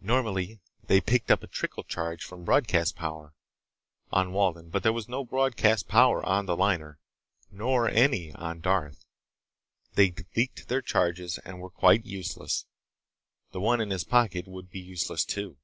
Normally 0.00 0.60
they 0.86 1.02
picked 1.02 1.30
up 1.30 1.42
a 1.42 1.46
trickle 1.46 1.84
charge 1.84 2.24
from 2.24 2.46
broadcast 2.46 2.96
power, 2.96 3.34
on 4.10 4.32
Walden, 4.32 4.70
but 4.70 4.82
there 4.82 4.92
was 4.94 5.06
no 5.06 5.22
broadcast 5.22 5.86
power 5.86 6.24
on 6.24 6.46
the 6.46 6.56
liner, 6.56 6.98
nor 7.50 7.86
any 7.86 8.32
on 8.32 8.60
Darth. 8.62 9.04
They'd 9.92 10.24
leaked 10.34 10.68
their 10.68 10.80
charges 10.80 11.36
and 11.44 11.60
were 11.60 11.68
quite 11.68 12.06
useless. 12.06 12.64
The 13.52 13.60
one 13.60 13.82
in 13.82 13.90
his 13.90 14.04
pocket 14.04 14.48
would 14.48 14.70
be 14.70 14.80
useless, 14.80 15.26
too. 15.26 15.58